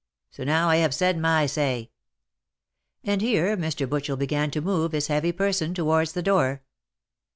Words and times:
So 0.31 0.43
now 0.43 0.67
I 0.67 0.77
have 0.77 0.95
said 0.95 1.19
my 1.19 1.45
say." 1.45 1.91
And 3.03 3.21
here 3.21 3.55
Mr. 3.55 3.85
Butchel 3.87 4.17
began 4.17 4.49
to 4.49 4.59
move 4.59 4.93
his 4.93 5.09
heavy 5.09 5.31
person 5.31 5.75
towards 5.75 6.13
the 6.13 6.23
door. 6.23 6.63